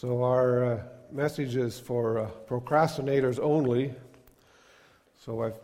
So, 0.00 0.22
our 0.22 0.64
uh, 0.64 0.82
message 1.10 1.56
is 1.56 1.80
for 1.80 2.20
uh, 2.20 2.30
procrastinators 2.46 3.40
only. 3.40 3.92
So, 5.24 5.42
I've, 5.42 5.58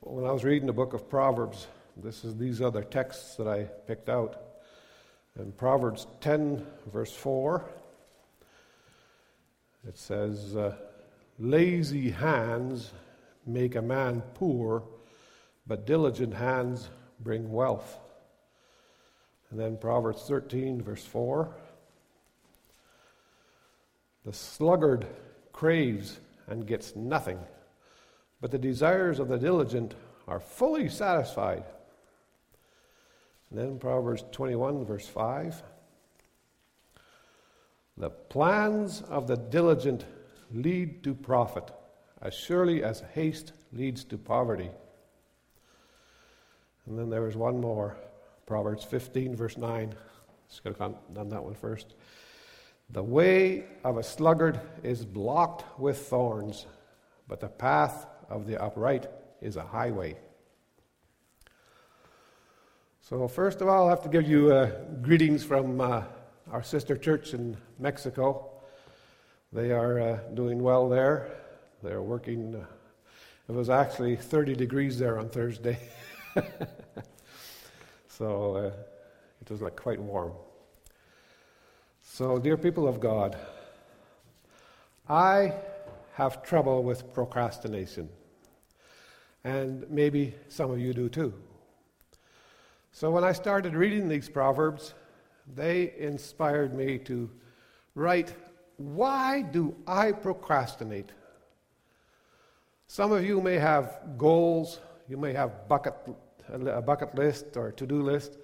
when 0.00 0.24
I 0.24 0.32
was 0.32 0.42
reading 0.42 0.66
the 0.66 0.72
book 0.72 0.94
of 0.94 1.06
Proverbs, 1.06 1.66
this 1.98 2.24
is 2.24 2.34
these 2.34 2.62
other 2.62 2.82
texts 2.82 3.36
that 3.36 3.46
I 3.46 3.64
picked 3.86 4.08
out. 4.08 4.40
In 5.38 5.52
Proverbs 5.52 6.06
10, 6.22 6.66
verse 6.94 7.12
4, 7.12 7.62
it 9.86 9.98
says, 9.98 10.56
uh, 10.56 10.76
Lazy 11.38 12.10
hands 12.10 12.90
make 13.44 13.74
a 13.74 13.82
man 13.82 14.22
poor, 14.32 14.82
but 15.66 15.84
diligent 15.84 16.32
hands 16.32 16.88
bring 17.20 17.52
wealth. 17.52 17.98
And 19.50 19.60
then 19.60 19.76
Proverbs 19.76 20.22
13, 20.22 20.80
verse 20.80 21.04
4. 21.04 21.54
The 24.24 24.32
sluggard 24.32 25.06
craves 25.52 26.18
and 26.46 26.66
gets 26.66 26.96
nothing, 26.96 27.38
but 28.40 28.50
the 28.50 28.58
desires 28.58 29.18
of 29.18 29.28
the 29.28 29.38
diligent 29.38 29.94
are 30.26 30.40
fully 30.40 30.88
satisfied. 30.88 31.64
And 33.50 33.58
then 33.58 33.78
Proverbs 33.78 34.24
21, 34.32 34.84
verse 34.84 35.06
5. 35.06 35.62
The 37.96 38.10
plans 38.10 39.02
of 39.02 39.26
the 39.26 39.36
diligent 39.36 40.04
lead 40.52 41.04
to 41.04 41.14
profit, 41.14 41.70
as 42.20 42.34
surely 42.34 42.82
as 42.82 43.02
haste 43.12 43.52
leads 43.72 44.04
to 44.04 44.18
poverty. 44.18 44.70
And 46.86 46.98
then 46.98 47.10
there 47.10 47.22
was 47.22 47.36
one 47.36 47.60
more 47.60 47.96
Proverbs 48.46 48.84
15, 48.84 49.36
verse 49.36 49.56
9. 49.56 49.94
Just 50.48 50.62
could 50.62 50.76
have 50.76 50.94
done 51.14 51.28
that 51.28 51.42
one 51.42 51.54
first. 51.54 51.94
The 52.90 53.02
way 53.02 53.64
of 53.82 53.96
a 53.96 54.02
sluggard 54.02 54.60
is 54.82 55.04
blocked 55.04 55.78
with 55.78 55.98
thorns, 56.06 56.66
but 57.26 57.40
the 57.40 57.48
path 57.48 58.06
of 58.28 58.46
the 58.46 58.62
upright 58.62 59.08
is 59.40 59.56
a 59.56 59.62
highway. 59.62 60.16
So, 63.00 63.28
first 63.28 63.60
of 63.60 63.68
all, 63.68 63.86
I 63.86 63.90
have 63.90 64.02
to 64.02 64.08
give 64.08 64.28
you 64.28 64.52
uh, 64.52 64.70
greetings 65.02 65.44
from 65.44 65.80
uh, 65.80 66.04
our 66.50 66.62
sister 66.62 66.96
church 66.96 67.34
in 67.34 67.56
Mexico. 67.78 68.50
They 69.52 69.72
are 69.72 70.00
uh, 70.00 70.18
doing 70.34 70.62
well 70.62 70.88
there. 70.88 71.30
They're 71.82 72.02
working. 72.02 72.54
Uh, 72.56 72.64
it 73.48 73.52
was 73.52 73.68
actually 73.68 74.16
30 74.16 74.54
degrees 74.54 74.98
there 74.98 75.18
on 75.18 75.28
Thursday. 75.28 75.78
so, 78.08 78.56
uh, 78.56 78.70
it 79.40 79.50
was 79.50 79.60
like 79.60 79.76
quite 79.76 80.00
warm. 80.00 80.32
So, 82.16 82.38
dear 82.38 82.56
people 82.56 82.86
of 82.86 83.00
God, 83.00 83.36
I 85.08 85.52
have 86.12 86.44
trouble 86.44 86.84
with 86.84 87.12
procrastination. 87.12 88.08
And 89.42 89.84
maybe 89.90 90.32
some 90.48 90.70
of 90.70 90.78
you 90.78 90.94
do 90.94 91.08
too. 91.08 91.34
So, 92.92 93.10
when 93.10 93.24
I 93.24 93.32
started 93.32 93.74
reading 93.74 94.08
these 94.08 94.28
Proverbs, 94.28 94.94
they 95.56 95.92
inspired 95.98 96.72
me 96.72 96.98
to 96.98 97.28
write, 97.96 98.32
Why 98.76 99.42
do 99.42 99.74
I 99.84 100.12
procrastinate? 100.12 101.10
Some 102.86 103.10
of 103.10 103.24
you 103.24 103.40
may 103.40 103.58
have 103.58 104.16
goals, 104.16 104.78
you 105.08 105.16
may 105.16 105.32
have 105.32 105.66
bucket, 105.66 105.94
a 106.48 106.80
bucket 106.80 107.16
list 107.16 107.56
or 107.56 107.72
to 107.72 107.84
do 107.84 108.00
list, 108.02 108.38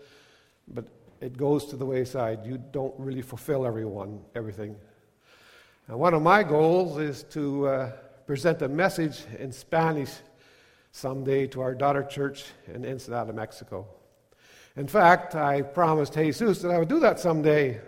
but 0.67 0.89
it 1.21 1.37
goes 1.37 1.67
to 1.67 1.77
the 1.77 1.85
wayside. 1.85 2.47
You 2.47 2.59
don't 2.59 2.95
really 2.99 3.23
fulfill 3.23 3.67
everyone, 3.67 4.21
everything. 4.35 4.77
And 5.87 5.99
one 5.99 6.15
of 6.15 6.23
my 6.23 6.43
goals 6.43 6.99
is 6.99 7.25
to 7.31 7.67
uh, 7.67 7.93
present 8.27 8.63
a 8.63 8.69
message 8.69 9.25
in 9.39 9.53
Spanish 9.53 10.11
someday 10.93 11.47
to 11.49 11.61
our 11.61 11.75
daughter 11.75 12.03
church 12.03 12.45
in 12.73 12.85
Ensenada, 12.87 13.33
Mexico. 13.33 13.87
In 14.77 14.87
fact, 14.87 15.35
I 15.35 15.63
promised 15.63 16.15
Jesus 16.15 16.63
that 16.63 16.71
I 16.71 16.79
would 16.79 16.89
do 16.89 17.01
that 17.01 17.21
someday. 17.21 17.81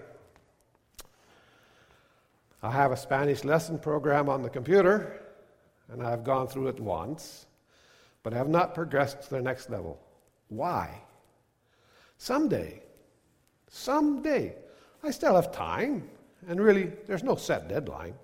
I 2.63 2.71
have 2.71 2.93
a 2.93 2.97
Spanish 2.97 3.45
lesson 3.45 3.79
program 3.79 4.29
on 4.29 4.43
the 4.43 4.51
computer, 4.51 5.21
and 5.89 6.03
I've 6.03 6.23
gone 6.23 6.49
through 6.49 6.69
it 6.69 6.81
once, 6.81 7.47
but 8.23 8.35
I 8.35 8.37
have 8.37 8.49
not 8.49 8.75
progressed 8.75 9.23
to 9.23 9.31
the 9.31 9.43
next 9.43 9.71
level. 9.71 9.99
Why? 10.49 11.01
Someday, 12.19 12.83
Someday. 13.73 14.55
I 15.03 15.11
still 15.11 15.35
have 15.35 15.51
time, 15.51 16.09
and 16.47 16.61
really, 16.61 16.93
there's 17.07 17.25
no 17.25 17.35
set 17.35 17.69
deadline. 17.69 18.15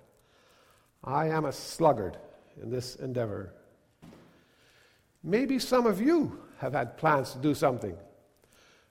I 1.03 1.27
am 1.27 1.45
a 1.45 1.51
sluggard 1.51 2.17
in 2.61 2.69
this 2.69 2.95
endeavor. 2.95 3.51
Maybe 5.23 5.59
some 5.59 5.87
of 5.87 5.99
you 5.99 6.39
have 6.59 6.73
had 6.73 6.97
plans 6.97 7.33
to 7.33 7.39
do 7.39 7.53
something 7.53 7.97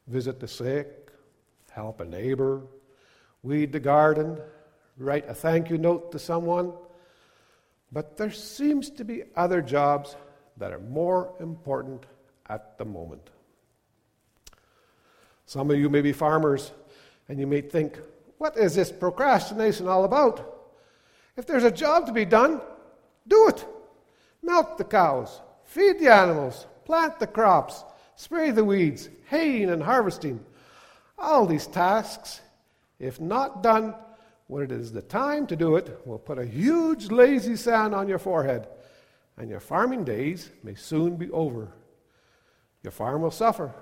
visit 0.09 0.41
the 0.41 0.49
sick, 0.49 1.11
help 1.71 2.01
a 2.01 2.05
neighbor, 2.05 2.63
weed 3.43 3.71
the 3.73 3.81
garden, 3.81 4.39
write 4.97 5.29
a 5.29 5.35
thank 5.35 5.69
you 5.69 5.77
note 5.79 6.11
to 6.13 6.19
someone. 6.19 6.73
But 7.93 8.17
there 8.17 8.31
seems 8.31 8.91
to 8.91 9.05
be 9.05 9.25
other 9.37 9.61
jobs 9.61 10.17
that 10.57 10.73
are 10.73 10.81
more 10.81 11.35
important 11.41 12.05
at 12.49 12.79
the 12.79 12.87
moment. 12.87 13.31
Some 15.49 15.71
of 15.71 15.79
you 15.79 15.89
may 15.89 16.03
be 16.03 16.13
farmers, 16.13 16.73
and 17.27 17.41
you 17.41 17.47
may 17.47 17.63
think, 17.63 17.99
what 18.37 18.59
is 18.59 18.75
this 18.75 18.93
procrastination 18.93 19.89
all 19.89 20.05
about? 20.05 20.75
If 21.39 21.47
there's 21.47 21.65
a 21.65 21.71
job 21.71 22.05
to 22.05 22.13
be 22.13 22.27
done, 22.27 22.61
do 23.27 23.49
it. 23.49 23.67
Milk 24.43 24.77
the 24.77 24.85
cows, 24.85 25.41
feed 25.65 26.01
the 26.01 26.13
animals, 26.13 26.67
plant 26.85 27.19
the 27.19 27.27
crops, 27.27 27.83
spray 28.15 28.51
the 28.51 28.63
weeds, 28.63 29.09
haying 29.31 29.71
and 29.71 29.83
harvesting. 29.83 30.45
All 31.19 31.47
these 31.47 31.67
tasks, 31.67 32.43
if 32.99 33.19
not 33.19 33.63
done 33.63 33.95
when 34.49 34.65
it 34.65 34.71
is 34.71 34.93
the 34.93 35.01
time 35.01 35.47
to 35.47 35.57
do 35.57 35.77
it, 35.77 35.99
will 36.05 36.19
put 36.19 36.39
a 36.39 36.45
huge 36.45 37.11
lazy 37.11 37.57
sand 37.57 37.95
on 37.95 38.07
your 38.07 38.19
forehead, 38.19 38.69
and 39.39 39.49
your 39.49 39.61
farming 39.61 40.05
days 40.05 40.51
may 40.63 40.75
soon 40.75 41.17
be 41.17 41.31
over. 41.31 41.73
Your 42.83 42.93
farm 42.93 43.23
will 43.23 43.31
suffer, 43.31 43.73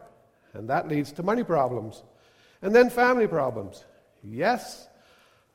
and 0.56 0.68
that 0.70 0.88
leads 0.88 1.12
to 1.12 1.22
money 1.22 1.44
problems. 1.44 2.02
And 2.62 2.74
then 2.74 2.90
family 2.90 3.26
problems. 3.26 3.84
Yes, 4.22 4.88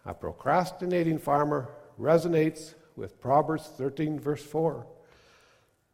a 0.05 0.13
procrastinating 0.13 1.17
farmer 1.17 1.69
resonates 1.99 2.75
with 2.95 3.19
Proverbs 3.19 3.69
13, 3.77 4.19
verse 4.19 4.43
4. 4.43 4.85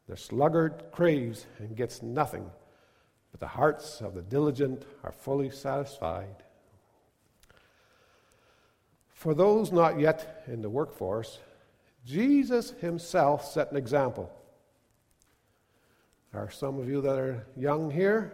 The 0.07 0.18
sluggard 0.18 0.85
craves 0.91 1.45
and 1.59 1.75
gets 1.75 2.01
nothing, 2.01 2.50
but 3.31 3.40
the 3.40 3.47
hearts 3.47 4.01
of 4.01 4.13
the 4.13 4.22
diligent 4.22 4.84
are 5.03 5.12
fully 5.12 5.50
satisfied. 5.50 6.44
For 9.13 9.34
those 9.34 9.72
not 9.72 10.00
yet 10.00 10.44
in 10.47 10.62
the 10.62 10.69
workforce, 10.69 11.39
Jesus 12.06 12.72
himself 12.79 13.45
set 13.51 13.72
an 13.72 13.78
example. 13.78 14.31
There 16.31 16.41
are 16.41 16.51
some 16.51 16.79
of 16.79 16.88
you 16.88 17.01
that 17.01 17.18
are 17.18 17.45
young 17.57 17.89
here. 17.89 18.31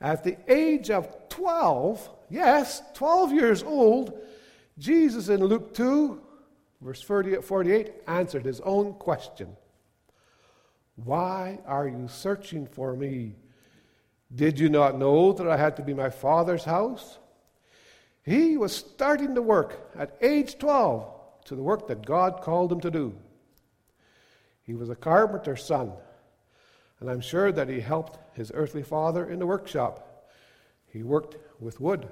At 0.00 0.24
the 0.24 0.36
age 0.52 0.90
of 0.90 1.28
12, 1.28 2.10
yes, 2.28 2.82
12 2.94 3.32
years 3.32 3.62
old, 3.62 4.18
Jesus 4.78 5.28
in 5.28 5.40
Luke 5.40 5.74
2, 5.74 6.20
verse 6.80 7.00
48, 7.00 7.92
answered 8.06 8.44
his 8.44 8.60
own 8.60 8.94
question 8.94 9.56
Why 10.96 11.60
are 11.66 11.88
you 11.88 12.08
searching 12.08 12.66
for 12.66 12.94
me? 12.94 13.36
Did 14.34 14.58
you 14.58 14.68
not 14.68 14.98
know 14.98 15.32
that 15.32 15.48
I 15.48 15.56
had 15.56 15.76
to 15.76 15.82
be 15.82 15.94
my 15.94 16.10
father's 16.10 16.64
house? 16.64 17.18
He 18.22 18.56
was 18.56 18.74
starting 18.74 19.36
to 19.36 19.42
work 19.42 19.92
at 19.96 20.16
age 20.20 20.58
12 20.58 21.08
to 21.44 21.54
the 21.54 21.62
work 21.62 21.86
that 21.86 22.04
God 22.04 22.42
called 22.42 22.72
him 22.72 22.80
to 22.80 22.90
do. 22.90 23.14
He 24.64 24.74
was 24.74 24.90
a 24.90 24.96
carpenter's 24.96 25.64
son 25.64 25.92
and 27.00 27.10
I'm 27.10 27.20
sure 27.20 27.52
that 27.52 27.68
he 27.68 27.80
helped 27.80 28.18
his 28.36 28.50
earthly 28.54 28.82
father 28.82 29.28
in 29.28 29.38
the 29.38 29.46
workshop. 29.46 30.28
He 30.92 31.02
worked 31.02 31.36
with 31.60 31.80
wood. 31.80 32.08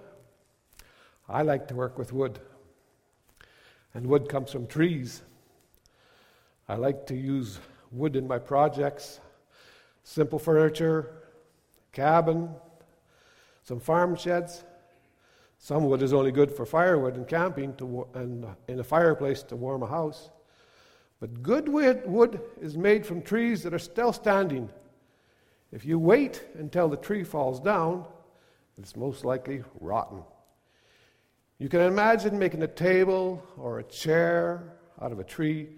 I 1.29 1.43
like 1.43 1.69
to 1.69 1.75
work 1.75 1.99
with 1.99 2.13
wood, 2.13 2.39
and 3.95 4.07
wood 4.07 4.29
comes 4.29 4.53
from 4.53 4.67
trees. 4.67 5.23
I 6.69 6.77
like 6.77 7.07
to 7.07 7.15
use 7.15 7.59
wood 7.91 8.17
in 8.17 8.27
my 8.27 8.39
projects 8.39 9.21
simple 10.05 10.39
furniture, 10.39 11.11
cabin, 11.93 12.51
some 13.63 13.81
farm 13.81 14.15
sheds. 14.15 14.63
Some 15.59 15.87
wood 15.87 16.03
is 16.03 16.13
only 16.13 16.31
good 16.31 16.53
for 16.53 16.67
firewood 16.67 17.17
and 17.17 17.27
camping 17.27 17.75
to, 17.77 18.07
and 18.13 18.45
uh, 18.45 18.49
in 18.69 18.79
a 18.81 18.85
fireplace 18.85 19.43
to 19.45 19.57
warm 19.57 19.83
a 19.83 19.87
house. 19.87 20.29
But 21.25 21.43
good 21.43 21.71
wood 21.71 22.39
is 22.61 22.77
made 22.77 23.07
from 23.07 23.23
trees 23.23 23.63
that 23.63 23.73
are 23.73 23.79
still 23.79 24.13
standing. 24.13 24.69
If 25.73 25.87
you 25.87 25.99
wait 25.99 26.43
until 26.59 26.87
the 26.87 26.99
tree 26.99 27.25
falls 27.25 27.61
down, 27.61 28.05
it's 28.77 28.95
most 28.95 29.25
likely 29.25 29.65
rotten. 29.81 30.23
You 31.59 31.71
can 31.71 31.81
imagine 31.81 32.39
making 32.39 32.63
a 32.63 32.67
table 32.67 33.43
or 33.57 33.79
a 33.79 33.85
chair 33.85 34.75
out 35.01 35.13
of 35.13 35.19
a 35.19 35.25
tree, 35.25 35.71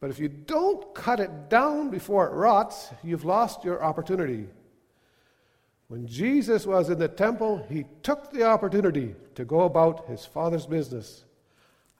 but 0.00 0.10
if 0.10 0.18
you 0.18 0.26
don't 0.28 0.92
cut 0.96 1.20
it 1.20 1.48
down 1.48 1.90
before 1.90 2.26
it 2.26 2.32
rots, 2.32 2.88
you've 3.04 3.24
lost 3.24 3.62
your 3.62 3.84
opportunity. 3.84 4.48
When 5.86 6.08
Jesus 6.08 6.66
was 6.66 6.90
in 6.90 6.98
the 6.98 7.06
temple, 7.06 7.64
he 7.70 7.84
took 8.02 8.32
the 8.32 8.42
opportunity 8.42 9.14
to 9.36 9.44
go 9.44 9.60
about 9.60 10.08
his 10.08 10.26
father's 10.26 10.66
business. 10.66 11.24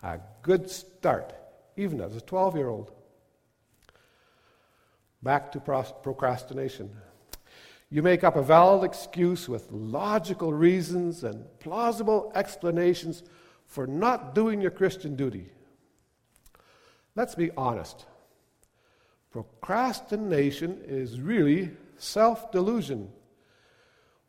A 0.03 0.19
good 0.43 0.69
start, 0.69 1.33
even 1.79 2.01
as 2.01 2.17
a 2.17 2.21
12 2.21 2.57
year 2.57 2.69
old. 2.69 2.91
Back 5.23 5.53
to 5.53 5.61
procrastination. 5.61 6.91
You 7.91 8.03
make 8.03 8.23
up 8.23 8.37
a 8.37 8.43
valid 8.43 8.85
excuse 8.85 9.49
with 9.49 9.71
logical 9.71 10.53
reasons 10.53 11.25
and 11.25 11.47
plausible 11.59 12.31
explanations 12.35 13.23
for 13.67 13.87
not 13.87 14.35
doing 14.35 14.61
your 14.61 14.71
Christian 14.71 15.17
duty. 15.17 15.51
Let's 17.17 17.35
be 17.35 17.51
honest. 17.57 18.05
Procrastination 19.31 20.83
is 20.87 21.21
really 21.21 21.71
self 21.97 22.53
delusion. 22.53 23.11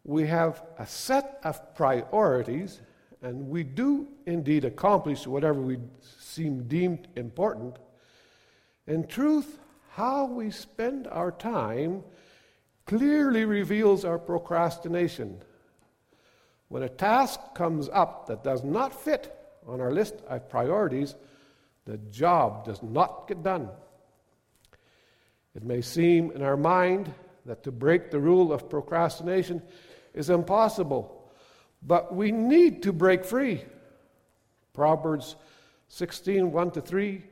We 0.03 0.25
have 0.27 0.63
a 0.77 0.87
set 0.87 1.39
of 1.43 1.75
priorities, 1.75 2.79
and 3.21 3.49
we 3.49 3.63
do 3.63 4.07
indeed 4.25 4.65
accomplish 4.65 5.27
whatever 5.27 5.59
we 5.61 5.77
seem 6.19 6.63
deemed 6.67 7.07
important. 7.15 7.77
In 8.87 9.05
truth, 9.05 9.59
how 9.91 10.25
we 10.25 10.51
spend 10.51 11.07
our 11.07 11.31
time 11.31 12.03
clearly 12.85 13.45
reveals 13.45 14.05
our 14.05 14.17
procrastination. 14.17 15.41
When 16.69 16.83
a 16.83 16.89
task 16.89 17.39
comes 17.55 17.89
up 17.89 18.27
that 18.27 18.43
does 18.43 18.63
not 18.63 18.93
fit 18.93 19.35
on 19.67 19.81
our 19.81 19.91
list 19.91 20.15
of 20.27 20.49
priorities, 20.49 21.15
the 21.85 21.97
job 21.97 22.65
does 22.65 22.81
not 22.81 23.27
get 23.27 23.43
done. 23.43 23.69
It 25.55 25.63
may 25.63 25.81
seem 25.81 26.31
in 26.31 26.41
our 26.41 26.57
mind 26.57 27.11
that 27.45 27.63
to 27.63 27.71
break 27.71 28.11
the 28.11 28.19
rule 28.19 28.53
of 28.53 28.69
procrastination 28.69 29.61
is 30.13 30.29
impossible, 30.29 31.18
but 31.81 32.13
we 32.13 32.31
need 32.31 32.83
to 32.83 32.93
break 32.93 33.25
free. 33.25 33.63
Proverbs 34.73 35.35
16 35.87 36.51
1 36.51 36.71
to 36.71 36.81
3 36.81 37.23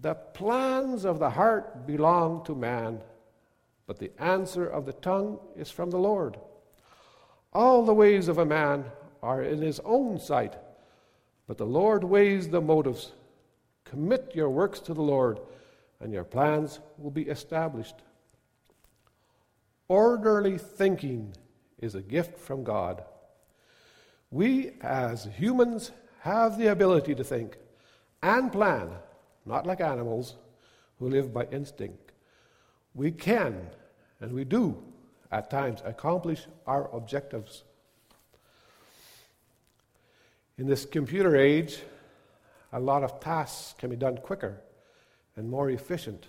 The 0.00 0.14
plans 0.14 1.04
of 1.04 1.18
the 1.18 1.30
heart 1.30 1.86
belong 1.86 2.44
to 2.44 2.54
man 2.54 3.00
but 3.88 3.98
the 3.98 4.12
answer 4.22 4.66
of 4.66 4.84
the 4.84 4.92
tongue 4.92 5.40
is 5.56 5.70
from 5.70 5.90
the 5.90 5.98
Lord. 5.98 6.38
All 7.54 7.84
the 7.84 7.94
ways 7.94 8.28
of 8.28 8.36
a 8.36 8.44
man 8.44 8.84
are 9.22 9.42
in 9.42 9.62
his 9.62 9.80
own 9.82 10.20
sight, 10.20 10.56
but 11.46 11.56
the 11.56 11.66
Lord 11.66 12.04
weighs 12.04 12.48
the 12.48 12.60
motives. 12.60 13.12
Commit 13.84 14.32
your 14.34 14.50
works 14.50 14.78
to 14.80 14.92
the 14.92 15.02
Lord, 15.02 15.40
and 16.00 16.12
your 16.12 16.22
plans 16.22 16.80
will 16.98 17.10
be 17.10 17.22
established. 17.22 17.94
Orderly 19.88 20.58
thinking 20.58 21.34
is 21.78 21.94
a 21.94 22.02
gift 22.02 22.38
from 22.38 22.64
God. 22.64 23.02
We, 24.30 24.72
as 24.80 25.24
humans, 25.36 25.92
have 26.20 26.58
the 26.58 26.68
ability 26.68 27.14
to 27.14 27.24
think 27.24 27.56
and 28.22 28.52
plan, 28.52 28.90
not 29.46 29.66
like 29.66 29.80
animals 29.80 30.36
who 30.98 31.08
live 31.08 31.32
by 31.32 31.44
instinct 31.46 32.08
we 32.98 33.12
can, 33.12 33.68
and 34.20 34.32
we 34.32 34.44
do, 34.44 34.76
at 35.30 35.50
times, 35.50 35.80
accomplish 35.84 36.46
our 36.66 36.92
objectives. 36.94 37.62
In 40.58 40.66
this 40.66 40.84
computer 40.84 41.36
age, 41.36 41.80
a 42.72 42.80
lot 42.80 43.04
of 43.04 43.20
tasks 43.20 43.74
can 43.78 43.90
be 43.90 43.96
done 43.96 44.18
quicker 44.18 44.60
and 45.36 45.48
more 45.48 45.70
efficient. 45.70 46.26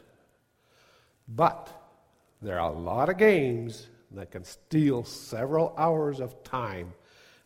But 1.27 1.69
there 2.41 2.59
are 2.59 2.71
a 2.71 2.77
lot 2.77 3.09
of 3.09 3.17
games 3.17 3.87
that 4.11 4.29
can 4.29 4.43
steal 4.43 5.03
several 5.03 5.73
hours 5.75 6.19
of 6.19 6.43
time, 6.43 6.93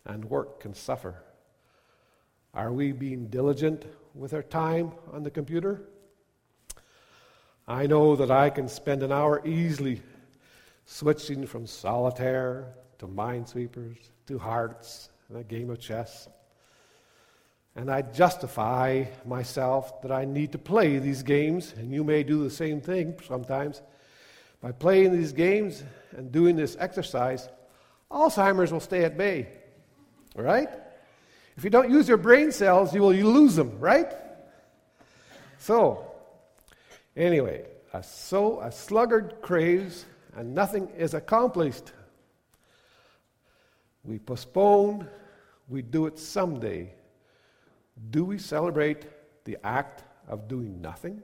and 0.06 0.26
work 0.26 0.60
can 0.60 0.74
suffer. 0.74 1.16
Are 2.54 2.72
we 2.72 2.92
being 2.92 3.28
diligent 3.28 3.86
with 4.14 4.34
our 4.34 4.44
time 4.44 4.92
on 5.12 5.24
the 5.24 5.32
computer? 5.32 5.82
I 7.68 7.88
know 7.88 8.16
that 8.16 8.30
I 8.30 8.50
can 8.50 8.68
spend 8.68 9.04
an 9.04 9.12
hour 9.12 9.42
easily 9.46 10.02
switching 10.86 11.48
from 11.48 11.66
solitaire 11.66 12.74
to 13.00 13.08
minesweepers 13.08 13.98
to 14.28 14.38
hearts 14.38 15.10
and 15.30 15.38
a 15.38 15.44
game 15.44 15.70
of 15.70 15.80
chess. 15.80 16.28
And 17.76 17.90
I 17.90 18.04
justify 18.04 19.06
myself 19.26 20.02
that 20.04 20.12
I 20.12 20.26
need 20.26 20.52
to 20.52 20.60
play 20.60 21.00
these 21.00 21.24
games, 21.24 21.74
and 21.76 21.92
you 21.92 22.04
may 22.04 22.22
do 22.22 22.44
the 22.44 22.52
same 22.52 22.82
thing 22.82 23.16
sometimes. 23.28 23.82
By 24.62 24.74
playing 24.74 25.12
these 25.12 25.34
games 25.34 25.84
and 26.16 26.32
doing 26.32 26.56
this 26.56 26.78
exercise, 26.80 27.50
Alzheimer's 28.12 28.72
will 28.72 28.80
stay 28.80 29.04
at 29.06 29.18
bay. 29.18 29.48
Right? 30.36 30.70
If 31.56 31.64
you 31.64 31.70
don't 31.70 31.90
use 31.90 32.08
your 32.08 32.18
brain 32.18 32.52
cells, 32.52 32.94
you 32.94 33.02
will 33.02 33.14
lose 33.14 33.56
them, 33.56 33.80
right? 33.80 34.12
So, 35.60 36.14
Anyway, 37.16 37.66
a, 37.94 38.02
so 38.02 38.60
a 38.62 38.72
sluggard 38.72 39.36
craves 39.42 40.06
and 40.36 40.56
nothing 40.56 40.90
is 40.98 41.14
accomplished. 41.14 41.92
We 44.04 44.20
postpone, 44.20 45.08
we 45.70 45.82
do 45.82 46.08
it 46.08 46.18
someday. 46.18 46.94
Do 48.10 48.26
we 48.26 48.40
celebrate 48.40 49.06
the 49.46 49.58
act 49.64 50.04
of 50.28 50.48
doing 50.48 50.82
nothing? 50.82 51.22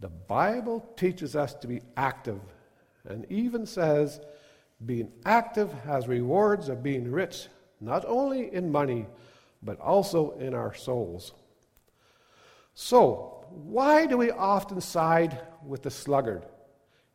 The 0.00 0.08
Bible 0.08 0.84
teaches 0.96 1.36
us 1.36 1.54
to 1.54 1.68
be 1.68 1.80
active 1.96 2.40
and 3.08 3.24
even 3.30 3.66
says 3.66 4.20
being 4.84 5.10
active 5.24 5.72
has 5.84 6.06
rewards 6.06 6.68
of 6.68 6.82
being 6.82 7.10
rich, 7.10 7.48
not 7.80 8.04
only 8.06 8.52
in 8.52 8.70
money, 8.70 9.06
but 9.62 9.80
also 9.80 10.32
in 10.32 10.54
our 10.54 10.74
souls. 10.74 11.32
So, 12.74 13.44
why 13.50 14.06
do 14.06 14.18
we 14.18 14.30
often 14.30 14.80
side 14.80 15.40
with 15.64 15.82
the 15.82 15.90
sluggard 15.90 16.44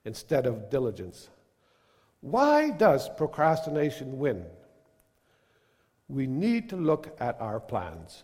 instead 0.05 0.47
of 0.47 0.69
diligence? 0.69 1.30
Why 2.21 2.71
does 2.71 3.09
procrastination 3.09 4.18
win? 4.18 4.45
We 6.07 6.27
need 6.27 6.69
to 6.69 6.75
look 6.75 7.15
at 7.19 7.39
our 7.39 7.59
plans. 7.59 8.23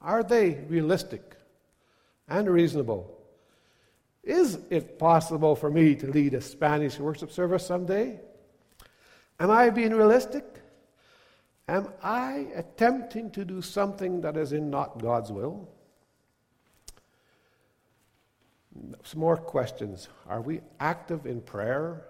Are 0.00 0.22
they 0.22 0.64
realistic 0.68 1.36
and 2.28 2.48
reasonable? 2.48 3.18
Is 4.22 4.58
it 4.70 4.98
possible 4.98 5.56
for 5.56 5.70
me 5.70 5.94
to 5.96 6.06
lead 6.06 6.34
a 6.34 6.40
Spanish 6.40 6.98
worship 6.98 7.32
service 7.32 7.66
someday? 7.66 8.20
Am 9.42 9.50
I 9.50 9.70
being 9.70 9.92
realistic? 9.92 10.44
Am 11.66 11.88
I 12.00 12.46
attempting 12.54 13.32
to 13.32 13.44
do 13.44 13.60
something 13.60 14.20
that 14.20 14.36
is 14.36 14.52
in 14.52 14.70
not 14.70 15.02
God's 15.02 15.32
will? 15.32 15.68
Some 19.02 19.18
more 19.18 19.36
questions. 19.36 20.08
Are 20.28 20.40
we 20.40 20.60
active 20.78 21.26
in 21.26 21.40
prayer, 21.40 22.04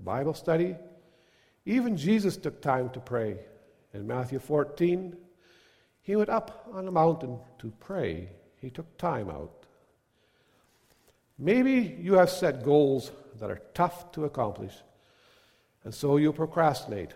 Bible 0.00 0.32
study? 0.32 0.76
Even 1.66 1.94
Jesus 1.94 2.38
took 2.38 2.62
time 2.62 2.88
to 2.90 3.00
pray. 3.00 3.36
In 3.92 4.06
Matthew 4.06 4.38
14, 4.38 5.14
he 6.00 6.16
went 6.16 6.30
up 6.30 6.70
on 6.72 6.88
a 6.88 6.90
mountain 6.90 7.38
to 7.58 7.70
pray. 7.80 8.30
He 8.62 8.70
took 8.70 8.96
time 8.96 9.28
out. 9.28 9.66
Maybe 11.38 11.98
you 12.00 12.14
have 12.14 12.30
set 12.30 12.64
goals 12.64 13.12
that 13.38 13.50
are 13.50 13.60
tough 13.74 14.10
to 14.12 14.24
accomplish, 14.24 14.72
and 15.88 15.94
so 15.94 16.18
you 16.18 16.34
procrastinate. 16.34 17.14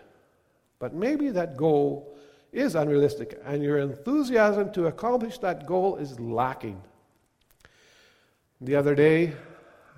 But 0.79 0.95
maybe 0.95 1.29
that 1.29 1.57
goal 1.57 2.17
is 2.51 2.73
unrealistic, 2.73 3.39
and 3.45 3.61
your 3.61 3.77
enthusiasm 3.77 4.71
to 4.71 4.87
accomplish 4.87 5.37
that 5.37 5.67
goal 5.67 5.97
is 5.97 6.19
lacking. 6.19 6.81
The 8.61 8.75
other 8.75 8.95
day, 8.95 9.33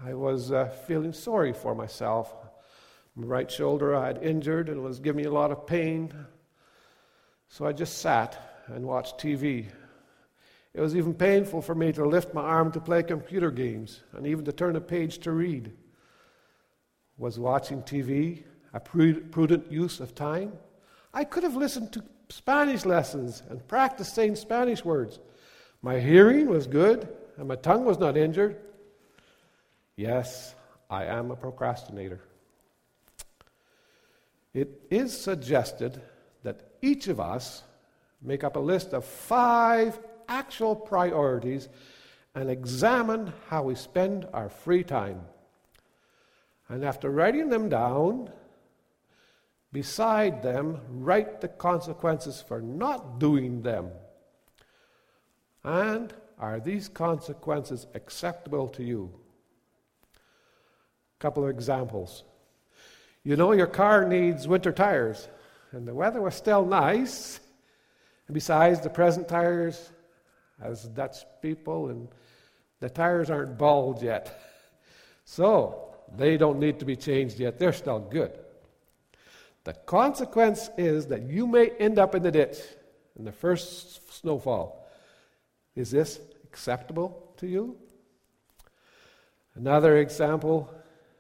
I 0.06 0.14
was 0.14 0.52
uh, 0.52 0.66
feeling 0.88 1.14
sorry 1.14 1.54
for 1.54 1.74
myself. 1.74 2.36
My 3.16 3.26
right 3.26 3.50
shoulder 3.50 3.96
I 3.96 4.08
had 4.08 4.22
injured 4.22 4.68
and 4.68 4.84
was 4.84 5.00
giving 5.00 5.22
me 5.22 5.30
a 5.30 5.32
lot 5.32 5.52
of 5.52 5.66
pain. 5.66 6.14
So 7.48 7.66
I 7.66 7.72
just 7.72 8.00
sat 8.00 8.66
and 8.68 8.84
watched 8.86 9.20
TV. 9.20 9.68
It 10.74 10.82
was 10.82 10.98
even 10.98 11.14
painful 11.14 11.62
for 11.62 11.76
me 11.76 11.94
to 11.94 12.06
lift 12.06 12.34
my 12.34 12.42
arm 12.42 12.74
to 12.74 12.82
play 12.82 13.04
computer 13.04 13.52
games 13.52 14.02
and 14.12 14.28
even 14.28 14.44
to 14.44 14.52
turn 14.52 14.76
a 14.76 14.82
page 14.82 15.20
to 15.20 15.32
read. 15.32 15.72
Was 17.18 17.40
watching 17.40 17.82
TV 17.82 18.44
a 18.76 18.80
prudent 18.80 19.72
use 19.72 20.00
of 20.02 20.14
time? 20.14 20.52
I 21.14 21.24
could 21.24 21.44
have 21.44 21.56
listened 21.56 21.94
to 21.94 22.04
Spanish 22.30 22.86
lessons 22.86 23.42
and 23.50 23.66
practiced 23.68 24.14
saying 24.14 24.36
Spanish 24.36 24.84
words. 24.84 25.20
My 25.82 26.00
hearing 26.00 26.50
was 26.50 26.68
good, 26.68 27.08
and 27.38 27.48
my 27.48 27.56
tongue 27.56 27.86
was 27.86 27.98
not 27.98 28.18
injured. 28.18 28.58
Yes, 29.96 30.54
I 30.90 31.06
am 31.06 31.32
a 31.32 31.36
procrastinator. 31.38 32.20
It 34.54 34.82
is 34.90 35.18
suggested 35.18 36.02
that 36.44 36.72
each 36.82 37.08
of 37.08 37.20
us 37.20 37.64
make 38.22 38.44
up 38.44 38.58
a 38.58 38.60
list 38.60 38.94
of 38.94 39.06
five 39.06 39.98
actual 40.28 40.76
priorities 40.76 41.70
and 42.34 42.50
examine 42.50 43.32
how 43.48 43.64
we 43.64 43.76
spend 43.76 44.28
our 44.34 44.50
free 44.50 44.84
time. 44.84 45.22
And 46.68 46.84
after 46.84 47.10
writing 47.10 47.50
them 47.50 47.70
down, 47.70 48.32
beside 49.72 50.42
them, 50.42 50.80
write 50.90 51.42
the 51.42 51.48
consequences 51.48 52.44
for 52.48 52.62
not 52.62 53.20
doing 53.20 53.62
them. 53.62 53.90
And 55.64 56.14
are 56.38 56.60
these 56.60 56.88
consequences 56.88 57.88
acceptable 57.94 58.68
to 58.70 58.84
you? 58.84 59.12
A 60.14 61.20
couple 61.20 61.44
of 61.44 61.50
examples. 61.50 62.24
You 63.24 63.36
know 63.36 63.54
your 63.54 63.68
car 63.68 64.08
needs 64.08 64.48
winter 64.48 64.72
tires, 64.72 65.28
and 65.72 65.88
the 65.88 65.96
weather 65.96 66.22
was 66.22 66.36
still 66.36 66.66
nice. 66.66 67.40
And 68.28 68.34
besides, 68.34 68.82
the 68.82 68.90
present 68.90 69.28
tires, 69.28 69.92
as 70.62 70.84
Dutch 70.84 71.18
people, 71.42 71.90
and 71.90 72.08
the 72.80 72.90
tires 72.90 73.30
aren't 73.30 73.58
bald 73.58 74.02
yet. 74.02 74.40
So, 75.26 75.96
they 76.16 76.38
don't 76.38 76.60
need 76.60 76.80
to 76.80 76.86
be 76.86 76.96
changed 76.96 77.40
yet. 77.40 77.58
They're 77.58 77.74
still 77.74 78.00
good. 78.00 78.38
The 79.66 79.74
consequence 79.74 80.70
is 80.78 81.08
that 81.08 81.24
you 81.24 81.48
may 81.48 81.70
end 81.72 82.00
up 82.00 82.14
in 82.16 82.22
the 82.24 82.32
ditch 82.32 82.58
in 83.18 83.26
the 83.26 83.32
first 83.32 84.14
snowfall. 84.14 84.88
Is 85.76 85.90
this 85.92 86.20
acceptable 86.44 87.34
to 87.38 87.48
you? 87.48 87.76
Another 89.56 89.98
example 89.98 90.72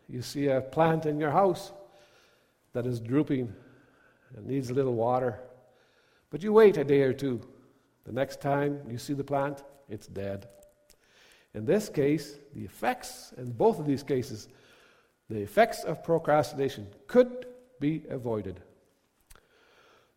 you 0.07 0.21
see 0.21 0.47
a 0.47 0.61
plant 0.61 1.07
in 1.07 1.19
your 1.19 1.31
house 1.31 1.71
that 2.73 2.85
is 2.85 2.99
drooping 2.99 3.51
and 4.35 4.45
needs 4.45 4.69
a 4.69 4.73
little 4.73 4.93
water, 4.93 5.39
but 6.29 6.43
you 6.43 6.53
wait 6.53 6.77
a 6.77 6.83
day 6.83 7.01
or 7.01 7.13
two. 7.13 7.41
The 8.05 8.11
next 8.11 8.41
time 8.41 8.81
you 8.87 8.99
see 8.99 9.13
the 9.13 9.23
plant, 9.23 9.63
it's 9.89 10.05
dead. 10.05 10.47
In 11.55 11.65
this 11.65 11.89
case, 11.89 12.37
the 12.53 12.63
effects, 12.63 13.33
in 13.37 13.51
both 13.53 13.79
of 13.79 13.87
these 13.87 14.03
cases, 14.03 14.49
the 15.29 15.41
effects 15.41 15.83
of 15.83 16.03
procrastination 16.03 16.87
could 17.07 17.47
be 17.79 18.03
avoided. 18.09 18.61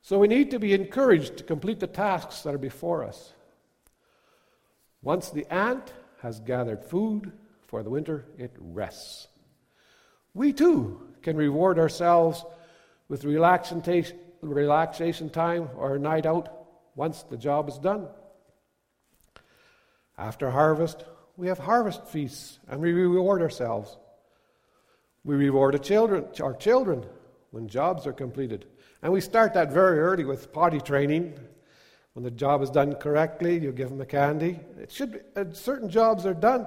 So 0.03 0.19
we 0.19 0.29
need 0.29 0.51
to 0.53 0.59
be 0.59 0.75
encouraged 0.75 1.39
to 1.39 1.45
complete 1.45 1.81
the 1.81 1.87
tasks 1.87 2.43
that 2.43 2.55
are 2.55 2.59
before 2.59 3.05
us. 3.05 3.33
Once 5.03 5.31
the 5.31 5.53
ant 5.53 5.93
has 6.23 6.41
gathered 6.41 6.85
food 6.85 7.33
for 7.67 7.83
the 7.83 7.91
winter, 7.91 8.25
it 8.37 8.55
rests. 8.59 9.29
We 10.35 10.53
too 10.53 11.01
can 11.23 11.37
reward 11.37 11.79
ourselves 11.79 12.45
with 13.09 13.25
relaxation, 13.25 15.31
time 15.31 15.69
or 15.77 15.97
a 15.97 15.99
night 15.99 16.27
out 16.27 16.53
once 16.95 17.23
the 17.23 17.37
job 17.37 17.69
is 17.69 17.79
done. 17.79 18.09
After 20.17 20.51
harvest, 20.51 21.05
we 21.37 21.49
have 21.49 21.59
harvest 21.59 22.07
feasts 22.07 22.59
and 22.69 22.81
we 22.81 22.93
reward 22.93 23.43
ourselves. 23.43 23.97
We 25.25 25.37
reward 25.37 25.75
our 25.75 25.81
children, 25.81 26.27
our 26.41 26.55
children 26.55 27.05
when 27.51 27.69
jobs 27.69 28.07
are 28.07 28.13
completed. 28.13 28.67
And 29.03 29.13
we 29.13 29.21
start 29.21 29.55
that 29.55 29.73
very 29.73 29.99
early 29.99 30.25
with 30.25 30.53
potty 30.53 30.81
training. 30.81 31.39
When 32.15 32.25
the 32.25 32.31
job 32.31 32.63
is 32.63 32.71
done 32.71 32.95
correctly, 32.95 33.59
you 33.59 33.71
give 33.73 33.91
them 33.91 34.01
a 34.01 34.07
candy. 34.07 34.59
It 34.79 34.91
should 34.91 35.13
be, 35.13 35.19
uh, 35.37 35.53
certain 35.53 35.89
jobs 35.89 36.27
are 36.27 36.35
done, 36.35 36.67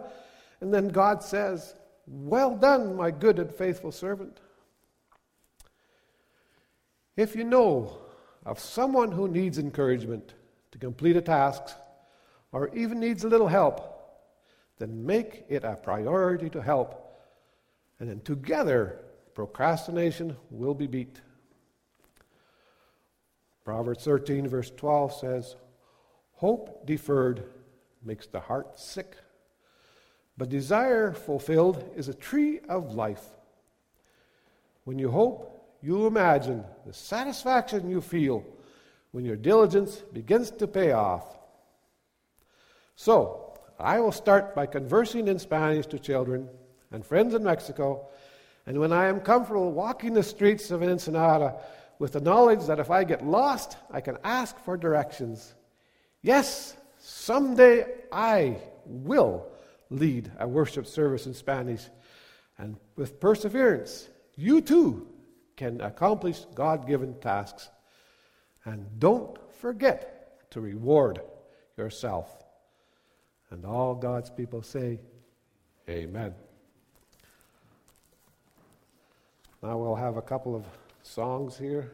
and 0.61 0.73
then 0.73 0.88
God 0.88 1.23
says, 1.23 1.75
"Well 2.07 2.55
done, 2.55 2.95
my 2.95 3.11
good 3.11 3.38
and 3.38 3.51
faithful 3.51 3.91
servant." 3.91 4.39
If 7.17 7.35
you 7.35 7.43
know 7.43 7.97
of 8.45 8.59
someone 8.59 9.11
who 9.11 9.27
needs 9.27 9.57
encouragement 9.57 10.33
to 10.71 10.77
complete 10.77 11.17
a 11.17 11.21
task, 11.21 11.75
or 12.53 12.69
even 12.69 13.00
needs 13.00 13.23
a 13.23 13.29
little 13.29 13.50
help, 13.50 13.81
then 14.77 15.05
make 15.05 15.45
it 15.50 15.63
a 15.63 15.75
priority 15.75 16.50
to 16.50 16.61
help. 16.61 17.21
And 18.00 18.09
then 18.09 18.21
together, 18.21 19.00
procrastination 19.33 20.35
will 20.50 20.73
be 20.73 20.88
beat. 20.88 21.21
Proverbs 23.63 24.03
13, 24.03 24.47
verse 24.47 24.71
12 24.75 25.13
says, 25.13 25.55
Hope 26.33 26.85
deferred 26.85 27.43
makes 28.03 28.27
the 28.27 28.39
heart 28.39 28.79
sick, 28.79 29.15
but 30.38 30.50
desire 30.50 31.13
fulfilled 31.13 31.91
is 31.95 32.07
a 32.07 32.13
tree 32.13 32.59
of 32.67 32.95
life. 32.95 33.23
When 34.83 34.97
you 34.97 35.11
hope, 35.11 35.77
you 35.81 36.07
imagine 36.07 36.63
the 36.85 36.93
satisfaction 36.93 37.89
you 37.89 38.01
feel 38.01 38.43
when 39.11 39.25
your 39.25 39.35
diligence 39.35 39.97
begins 40.13 40.51
to 40.51 40.67
pay 40.67 40.91
off. 40.91 41.25
So, 42.95 43.59
I 43.79 44.00
will 44.00 44.11
start 44.11 44.55
by 44.55 44.67
conversing 44.67 45.27
in 45.27 45.39
Spanish 45.39 45.88
to 45.88 46.00
children 46.00 46.47
and 46.91 47.05
friends 47.05 47.33
in 47.33 47.43
Mexico, 47.43 48.07
and 48.65 48.80
when 48.80 48.91
I 48.91 49.08
am 49.08 49.20
comfortable 49.20 49.72
walking 49.72 50.13
the 50.13 50.24
streets 50.24 50.72
of 50.72 50.84
Ensenada 50.84 51.60
with 52.00 52.13
the 52.13 52.22
knowledge 52.22 52.65
that 52.65 52.80
if 52.80 52.89
I 52.91 53.03
get 53.03 53.25
lost, 53.25 53.77
I 53.89 54.01
can 54.01 54.18
ask 54.24 54.58
for 54.60 54.77
directions. 54.77 55.53
Yes, 56.22 56.75
someday 57.00 57.86
I 58.12 58.58
will 58.86 59.48
lead 59.89 60.32
a 60.39 60.48
worship 60.48 60.88
service 60.88 61.25
in 61.25 61.34
Spanish, 61.34 61.84
and 62.58 62.77
with 62.96 63.20
perseverance, 63.20 64.10
you 64.36 64.62
too 64.62 65.08
can 65.58 65.82
accomplish 65.82 66.46
God 66.56 66.88
given 66.88 67.20
tasks. 67.20 67.70
And 68.65 68.88
don't 69.00 69.38
forget 69.60 70.50
to 70.51 70.62
reward 70.62 71.22
yourself. 71.77 72.30
And 73.50 73.65
all 73.65 73.96
God's 73.96 74.30
people 74.30 74.62
say, 74.62 75.00
Amen. 75.89 76.34
Now 79.63 79.77
we'll 79.77 79.96
have 79.96 80.18
a 80.18 80.24
couple 80.24 80.56
of 80.56 80.65
songs 81.03 81.56
here. 81.56 81.91